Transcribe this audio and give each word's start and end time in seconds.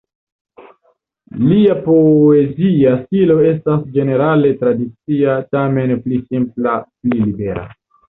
Lia 1.51 1.75
poezia 1.83 2.95
stilo 3.03 3.37
estas 3.51 3.85
ĝenerale 3.99 4.57
tradicia, 4.65 5.39
tamen 5.55 5.97
pli 6.05 6.23
simpla, 6.27 6.79
pli 7.01 7.25
libera. 7.25 7.73